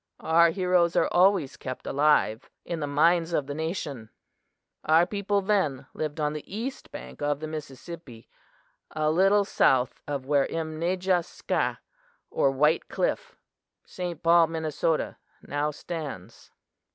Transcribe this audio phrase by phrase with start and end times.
[0.19, 4.09] Our heroes are always kept alive in the minds of the nation.
[4.83, 5.47] "Our people lived
[6.15, 8.27] then on the east bank of the Mississippi,
[8.89, 11.77] a little south of where Imnejah skah,
[12.31, 13.35] or White Cliff
[13.85, 14.23] (St.
[14.23, 16.49] Paul, Minnesota), now stands.